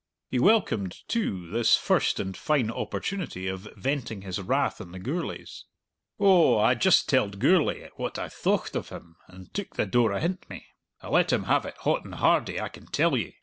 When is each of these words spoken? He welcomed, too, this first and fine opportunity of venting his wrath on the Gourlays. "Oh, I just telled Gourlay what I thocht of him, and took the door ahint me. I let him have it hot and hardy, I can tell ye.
He 0.31 0.39
welcomed, 0.39 0.97
too, 1.07 1.47
this 1.47 1.75
first 1.77 2.19
and 2.19 2.35
fine 2.35 2.71
opportunity 2.71 3.47
of 3.47 3.67
venting 3.77 4.23
his 4.23 4.41
wrath 4.41 4.81
on 4.81 4.93
the 4.93 4.99
Gourlays. 4.99 5.65
"Oh, 6.19 6.57
I 6.57 6.73
just 6.73 7.07
telled 7.07 7.37
Gourlay 7.37 7.87
what 7.97 8.17
I 8.17 8.27
thocht 8.27 8.75
of 8.75 8.89
him, 8.89 9.17
and 9.27 9.53
took 9.53 9.75
the 9.75 9.85
door 9.85 10.11
ahint 10.11 10.49
me. 10.49 10.65
I 11.03 11.09
let 11.09 11.31
him 11.31 11.43
have 11.43 11.67
it 11.67 11.77
hot 11.81 12.03
and 12.03 12.15
hardy, 12.15 12.59
I 12.59 12.69
can 12.69 12.87
tell 12.87 13.15
ye. 13.15 13.37